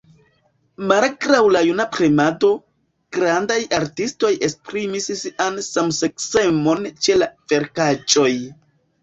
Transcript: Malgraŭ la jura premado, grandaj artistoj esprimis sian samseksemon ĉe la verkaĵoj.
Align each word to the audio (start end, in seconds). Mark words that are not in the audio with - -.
Malgraŭ 0.91 1.41
la 1.55 1.59
jura 1.67 1.83
premado, 1.95 2.49
grandaj 3.17 3.59
artistoj 3.81 4.33
esprimis 4.49 5.11
sian 5.21 5.61
samseksemon 5.69 6.91
ĉe 7.05 7.21
la 7.25 7.31
verkaĵoj. 7.55 8.33